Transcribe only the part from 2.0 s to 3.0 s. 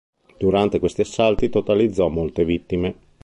molte vittime.